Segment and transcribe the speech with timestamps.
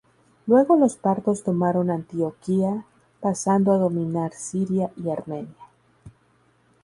[0.47, 2.85] Luego los partos tomaron Antioquía,
[3.19, 5.67] pasando a dominar Siria y Armenia.